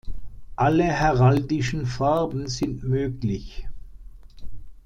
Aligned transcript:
Alle 0.55 0.85
heraldischen 0.85 1.85
Farben 1.85 2.47
sind 2.47 2.81
möglich. 2.83 3.67